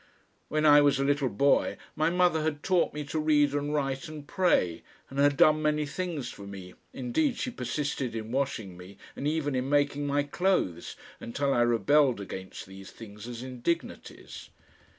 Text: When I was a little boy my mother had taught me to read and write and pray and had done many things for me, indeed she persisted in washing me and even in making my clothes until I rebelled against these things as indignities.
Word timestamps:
When 0.47 0.65
I 0.65 0.81
was 0.81 0.97
a 0.97 1.03
little 1.03 1.29
boy 1.29 1.77
my 1.95 2.09
mother 2.09 2.41
had 2.41 2.63
taught 2.63 2.91
me 2.91 3.03
to 3.03 3.19
read 3.19 3.53
and 3.53 3.71
write 3.71 4.07
and 4.07 4.25
pray 4.25 4.81
and 5.11 5.19
had 5.19 5.37
done 5.37 5.61
many 5.61 5.85
things 5.85 6.31
for 6.31 6.47
me, 6.47 6.73
indeed 6.91 7.37
she 7.37 7.51
persisted 7.51 8.15
in 8.15 8.31
washing 8.31 8.75
me 8.77 8.97
and 9.15 9.27
even 9.27 9.53
in 9.53 9.69
making 9.69 10.07
my 10.07 10.23
clothes 10.23 10.95
until 11.19 11.53
I 11.53 11.61
rebelled 11.61 12.19
against 12.19 12.65
these 12.65 12.89
things 12.89 13.27
as 13.27 13.43
indignities. 13.43 14.49